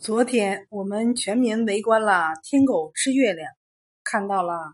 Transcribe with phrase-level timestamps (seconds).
[0.00, 3.52] 昨天我们全民围观了天狗吃月亮，
[4.02, 4.72] 看到了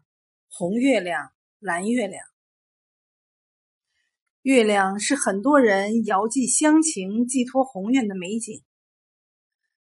[0.49, 2.23] 红月亮、蓝月亮。
[4.43, 8.63] 月亮是很多人遥寄乡情、寄托宏愿的美景。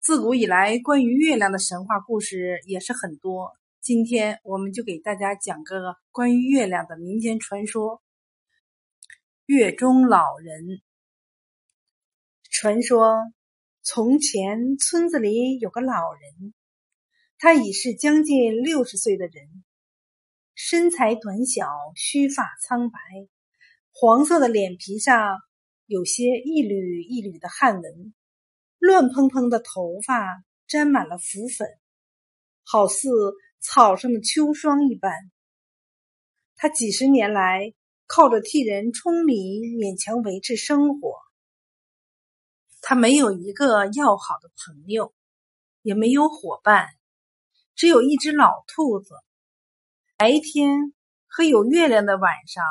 [0.02, 3.54] 自古以来，关于月亮的神话故事也是很多。
[3.80, 8.02] 今天我们就给大家讲个关于月亮的民间传说——
[9.48, 10.82] 月中老人。
[12.52, 13.32] 传说。
[13.92, 16.54] 从前，村子里有个老人，
[17.40, 19.64] 他已是将近六十岁的人，
[20.54, 23.00] 身材短小，须发苍白，
[23.92, 25.40] 黄色的脸皮上
[25.88, 28.14] 有些一缕一缕的汗纹，
[28.78, 31.68] 乱蓬蓬的头发沾满了浮粉，
[32.64, 33.10] 好似
[33.60, 35.12] 草上的秋霜一般。
[36.58, 37.74] 他几十年来
[38.06, 41.16] 靠着替人舂米勉强维持生活。
[42.90, 45.14] 他没有一个要好的朋友，
[45.84, 46.88] 也没有伙伴，
[47.76, 49.14] 只有一只老兔子。
[50.18, 50.92] 白天
[51.28, 52.64] 和有月亮的晚上，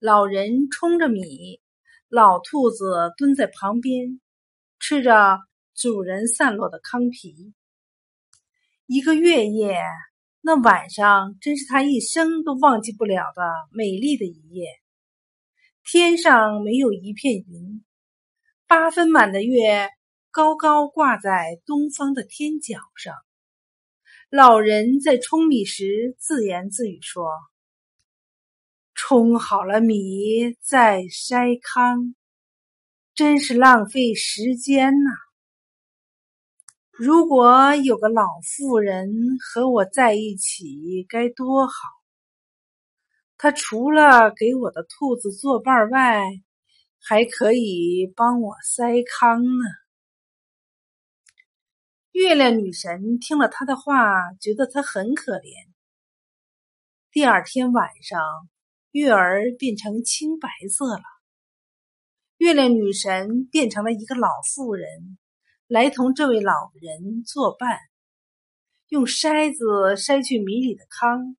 [0.00, 1.60] 老人冲着米，
[2.08, 4.20] 老兔子蹲在旁边，
[4.80, 5.38] 吃着
[5.76, 7.54] 主人散落的糠皮。
[8.86, 9.78] 一个月夜，
[10.40, 14.66] 那晚上真是他一生都忘记不了的美丽的一夜。
[15.84, 17.85] 天上没有一片云。
[18.68, 19.90] 八分满的月
[20.32, 23.14] 高高挂在东方的天角上，
[24.28, 27.30] 老人在舂米时自言自语说
[28.92, 32.16] ：“冲好了米再筛糠，
[33.14, 35.10] 真是浪费时间呐！
[36.90, 39.08] 如果有个老妇人
[39.38, 41.72] 和我在一起，该多好！
[43.38, 46.20] 她除了给我的兔子作伴外，”
[47.08, 49.64] 还可以帮我筛糠呢。
[52.10, 55.68] 月亮女神听了他的话，觉得他很可怜。
[57.12, 58.20] 第二天晚上，
[58.90, 61.04] 月儿变成青白色了。
[62.38, 65.16] 月亮女神变成了一个老妇人，
[65.68, 67.78] 来同这位老人作伴，
[68.88, 71.36] 用筛子筛去米里的糠。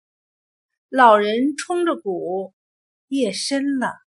[0.87, 2.53] 老人冲着鼓，
[3.09, 4.06] 夜深了。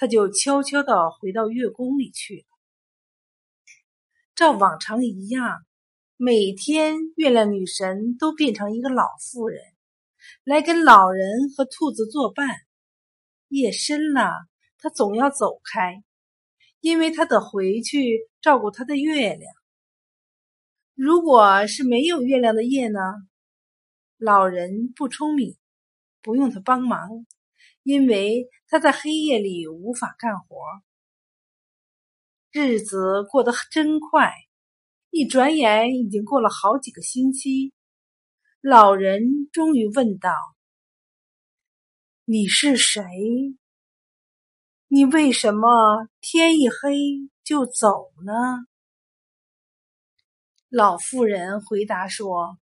[0.00, 2.44] 他就悄悄的回到月宫里去了。
[4.36, 5.58] 照往常一样，
[6.16, 9.60] 每天月亮女神都变成一个老妇人，
[10.44, 12.48] 来跟老人和兔子作伴。
[13.48, 14.30] 夜深了，
[14.78, 16.04] 她总要走开，
[16.78, 19.52] 因为她得回去照顾她的月亮。
[20.94, 23.00] 如果是没有月亮的夜呢？
[24.16, 25.56] 老人不聪明，
[26.22, 27.26] 不用他帮忙。
[27.88, 30.58] 因为他在黑夜里无法干活，
[32.50, 34.30] 日子过得真快，
[35.08, 37.72] 一转眼已经过了好几个星期。
[38.60, 40.30] 老人终于问道
[42.28, 43.02] ：“你是谁？
[44.88, 48.66] 你为什么天一黑就走呢？”
[50.68, 52.58] 老妇人回答说：“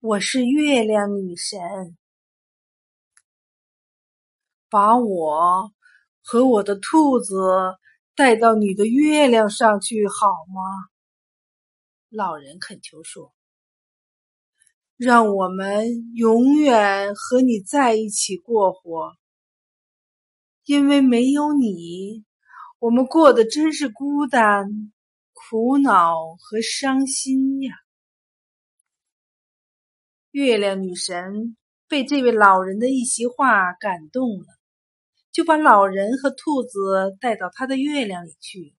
[0.00, 1.98] 我是月亮女神。”
[4.70, 5.72] 把我
[6.22, 7.34] 和我的兔子
[8.14, 10.88] 带到你的月亮上去好吗？
[12.10, 13.32] 老人恳求说
[14.96, 19.14] ：“让我们永远和你在一起过活，
[20.64, 22.24] 因为没有你，
[22.78, 24.92] 我们过得真是孤单、
[25.32, 27.74] 苦恼和伤心呀。”
[30.32, 31.56] 月亮女神
[31.88, 34.57] 被这位老人的一席话感动了。
[35.38, 38.74] 就把老人和兔子带到他的月亮里去，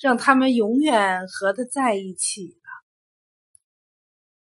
[0.00, 2.86] 让他们永远和他在一起了。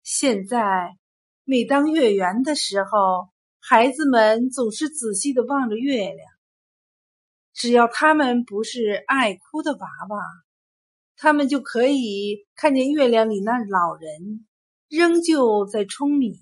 [0.03, 0.97] 现在，
[1.45, 3.29] 每当月圆的时候，
[3.61, 6.19] 孩子们总是仔细的望着月亮。
[7.53, 10.23] 只要他们不是爱哭的娃娃，
[11.19, 14.47] 他们就可以看见月亮里那老人
[14.89, 16.41] 仍旧在舂米，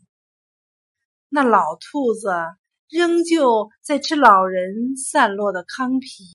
[1.28, 2.30] 那老兔子。
[2.94, 6.22] 仍旧在吃老人散落的糠皮。